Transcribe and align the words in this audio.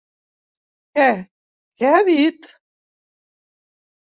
Què, 0.99 1.05
què 1.83 1.91
ha 1.91 2.01
dit? 2.09 2.51